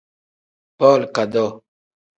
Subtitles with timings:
[0.79, 1.49] Booli kadoo.